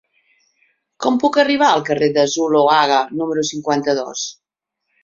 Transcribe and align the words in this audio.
Com 1.05 1.19
puc 1.25 1.37
arribar 1.43 1.67
al 1.75 1.85
carrer 1.91 2.09
de 2.17 2.27
Zuloaga 2.33 2.99
número 3.21 3.49
cinquanta-dos? 3.53 4.31